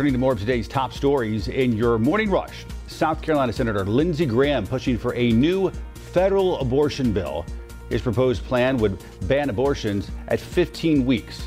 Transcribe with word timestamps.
turning 0.00 0.14
to 0.14 0.18
more 0.18 0.32
of 0.32 0.38
today's 0.38 0.66
top 0.66 0.94
stories 0.94 1.48
in 1.48 1.76
your 1.76 1.98
morning 1.98 2.30
rush. 2.30 2.64
South 2.86 3.20
Carolina 3.20 3.52
Senator 3.52 3.84
Lindsey 3.84 4.24
Graham 4.24 4.66
pushing 4.66 4.96
for 4.96 5.14
a 5.14 5.30
new 5.32 5.70
federal 5.92 6.58
abortion 6.58 7.12
bill. 7.12 7.44
His 7.90 8.00
proposed 8.00 8.42
plan 8.44 8.78
would 8.78 8.96
ban 9.28 9.50
abortions 9.50 10.10
at 10.28 10.40
15 10.40 11.04
weeks. 11.04 11.46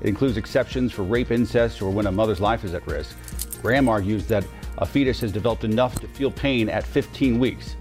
It 0.00 0.08
includes 0.08 0.36
exceptions 0.36 0.90
for 0.90 1.04
rape, 1.04 1.30
incest, 1.30 1.80
or 1.80 1.92
when 1.92 2.08
a 2.08 2.10
mother's 2.10 2.40
life 2.40 2.64
is 2.64 2.74
at 2.74 2.84
risk. 2.88 3.14
Graham 3.62 3.88
argues 3.88 4.26
that 4.26 4.44
a 4.78 4.84
fetus 4.84 5.20
has 5.20 5.30
developed 5.30 5.62
enough 5.62 6.00
to 6.00 6.08
feel 6.08 6.32
pain 6.32 6.68
at 6.68 6.82
15 6.82 7.38
weeks. 7.38 7.76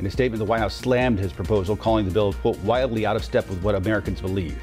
In 0.00 0.06
a 0.06 0.10
statement, 0.10 0.40
the 0.40 0.44
White 0.44 0.58
House 0.58 0.74
slammed 0.74 1.20
his 1.20 1.32
proposal, 1.32 1.76
calling 1.76 2.04
the 2.04 2.10
bill, 2.10 2.32
quote, 2.32 2.58
wildly 2.64 3.06
out 3.06 3.14
of 3.14 3.22
step 3.24 3.48
with 3.48 3.62
what 3.62 3.76
Americans 3.76 4.20
believe. 4.20 4.60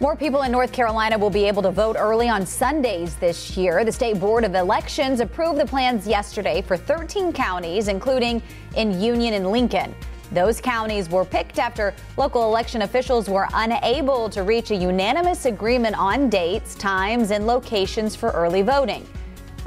More 0.00 0.14
people 0.14 0.42
in 0.42 0.52
North 0.52 0.72
Carolina 0.72 1.18
will 1.18 1.28
be 1.28 1.44
able 1.44 1.60
to 1.62 1.72
vote 1.72 1.96
early 1.98 2.28
on 2.28 2.46
Sundays 2.46 3.16
this 3.16 3.56
year. 3.56 3.84
The 3.84 3.90
State 3.90 4.20
Board 4.20 4.44
of 4.44 4.54
Elections 4.54 5.18
approved 5.18 5.58
the 5.58 5.66
plans 5.66 6.06
yesterday 6.06 6.62
for 6.62 6.76
13 6.76 7.32
counties, 7.32 7.88
including 7.88 8.40
in 8.76 9.00
Union 9.00 9.34
and 9.34 9.50
Lincoln. 9.50 9.92
Those 10.30 10.60
counties 10.60 11.08
were 11.08 11.24
picked 11.24 11.58
after 11.58 11.94
local 12.16 12.44
election 12.44 12.82
officials 12.82 13.28
were 13.28 13.48
unable 13.54 14.30
to 14.30 14.44
reach 14.44 14.70
a 14.70 14.76
unanimous 14.76 15.46
agreement 15.46 15.98
on 15.98 16.30
dates, 16.30 16.76
times, 16.76 17.32
and 17.32 17.44
locations 17.44 18.14
for 18.14 18.30
early 18.30 18.62
voting. 18.62 19.04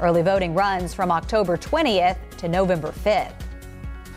Early 0.00 0.22
voting 0.22 0.54
runs 0.54 0.94
from 0.94 1.10
October 1.10 1.58
20th 1.58 2.16
to 2.38 2.48
November 2.48 2.94
5th. 3.04 3.41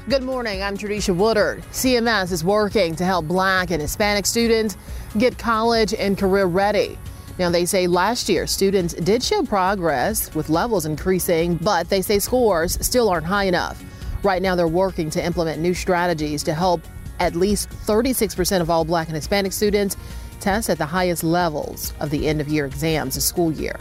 Good 0.07 0.21
morning. 0.21 0.61
I'm 0.61 0.77
Tradisha 0.77 1.15
Woodard. 1.15 1.63
CMS 1.71 2.31
is 2.31 2.43
working 2.43 2.95
to 2.97 3.03
help 3.03 3.25
black 3.25 3.71
and 3.71 3.81
Hispanic 3.81 4.27
students 4.27 4.77
get 5.17 5.39
college 5.39 5.95
and 5.95 6.15
career 6.15 6.45
ready. 6.45 6.99
Now, 7.39 7.49
they 7.49 7.65
say 7.65 7.87
last 7.87 8.29
year 8.29 8.45
students 8.45 8.93
did 8.93 9.23
show 9.23 9.41
progress 9.41 10.31
with 10.35 10.49
levels 10.49 10.85
increasing, 10.85 11.55
but 11.55 11.89
they 11.89 12.03
say 12.03 12.19
scores 12.19 12.77
still 12.85 13.09
aren't 13.09 13.25
high 13.25 13.45
enough. 13.45 13.83
Right 14.21 14.43
now, 14.43 14.53
they're 14.53 14.67
working 14.67 15.09
to 15.09 15.25
implement 15.25 15.59
new 15.59 15.73
strategies 15.73 16.43
to 16.43 16.53
help 16.53 16.81
at 17.19 17.35
least 17.35 17.69
36% 17.69 18.61
of 18.61 18.69
all 18.69 18.85
black 18.85 19.07
and 19.07 19.15
Hispanic 19.15 19.53
students 19.53 19.97
test 20.39 20.69
at 20.69 20.77
the 20.77 20.85
highest 20.85 21.23
levels 21.23 21.95
of 21.99 22.11
the 22.11 22.27
end 22.27 22.41
of 22.41 22.47
year 22.47 22.67
exams 22.67 23.15
this 23.15 23.25
school 23.25 23.51
year. 23.51 23.79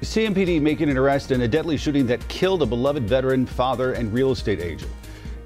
CMPD 0.00 0.62
making 0.62 0.88
an 0.88 0.96
arrest 0.96 1.30
in 1.30 1.42
a 1.42 1.48
deadly 1.48 1.76
shooting 1.76 2.06
that 2.06 2.26
killed 2.28 2.62
a 2.62 2.66
beloved 2.66 3.02
veteran, 3.06 3.44
father, 3.44 3.92
and 3.92 4.10
real 4.14 4.30
estate 4.30 4.60
agent. 4.60 4.90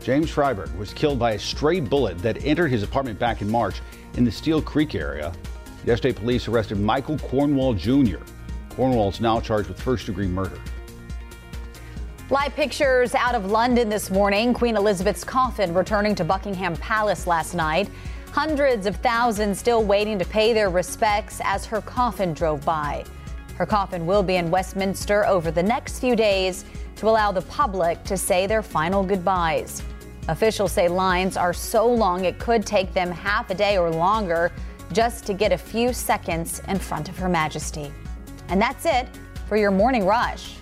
James 0.04 0.30
Freiberg 0.30 0.76
was 0.76 0.92
killed 0.92 1.18
by 1.18 1.30
a 1.30 1.38
stray 1.38 1.80
bullet 1.80 2.18
that 2.18 2.44
entered 2.44 2.68
his 2.68 2.82
apartment 2.82 3.18
back 3.18 3.40
in 3.40 3.50
March 3.50 3.80
in 4.18 4.24
the 4.24 4.30
Steel 4.30 4.60
Creek 4.60 4.94
area. 4.94 5.32
Yesterday, 5.86 6.12
police 6.12 6.46
arrested 6.46 6.78
Michael 6.78 7.16
Cornwall 7.16 7.72
Jr. 7.72 8.18
Cornwall 8.68 9.08
is 9.08 9.22
now 9.22 9.40
charged 9.40 9.70
with 9.70 9.80
first 9.80 10.04
degree 10.04 10.26
murder. 10.26 10.60
Live 12.28 12.54
pictures 12.54 13.14
out 13.14 13.34
of 13.34 13.46
London 13.50 13.88
this 13.88 14.10
morning. 14.10 14.52
Queen 14.52 14.76
Elizabeth's 14.76 15.24
coffin 15.24 15.72
returning 15.72 16.14
to 16.16 16.24
Buckingham 16.24 16.76
Palace 16.76 17.26
last 17.26 17.54
night. 17.54 17.88
Hundreds 18.30 18.84
of 18.84 18.96
thousands 18.96 19.58
still 19.58 19.84
waiting 19.84 20.18
to 20.18 20.26
pay 20.26 20.52
their 20.52 20.68
respects 20.68 21.40
as 21.44 21.64
her 21.64 21.80
coffin 21.80 22.34
drove 22.34 22.62
by. 22.62 23.06
Her 23.56 23.64
coffin 23.64 24.04
will 24.04 24.22
be 24.22 24.36
in 24.36 24.50
Westminster 24.50 25.26
over 25.26 25.50
the 25.50 25.62
next 25.62 25.98
few 26.00 26.14
days 26.14 26.66
to 26.96 27.08
allow 27.08 27.32
the 27.32 27.42
public 27.42 28.04
to 28.04 28.18
say 28.18 28.46
their 28.46 28.62
final 28.62 29.02
goodbyes. 29.02 29.82
Officials 30.28 30.72
say 30.72 30.88
lines 30.88 31.36
are 31.36 31.52
so 31.52 31.86
long 31.86 32.24
it 32.24 32.38
could 32.38 32.64
take 32.64 32.94
them 32.94 33.10
half 33.10 33.50
a 33.50 33.54
day 33.54 33.76
or 33.76 33.90
longer 33.90 34.50
just 34.92 35.26
to 35.26 35.34
get 35.34 35.52
a 35.52 35.58
few 35.58 35.92
seconds 35.92 36.62
in 36.68 36.78
front 36.78 37.10
of 37.10 37.18
Her 37.18 37.28
Majesty. 37.28 37.92
And 38.48 38.60
that's 38.60 38.86
it 38.86 39.06
for 39.46 39.56
your 39.56 39.70
morning 39.70 40.06
rush. 40.06 40.54